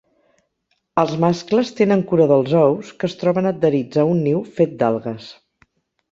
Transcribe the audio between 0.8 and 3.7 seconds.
Els mascles tenen cura dels ous que es troben